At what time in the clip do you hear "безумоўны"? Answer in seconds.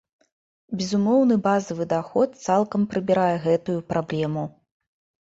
0.77-1.35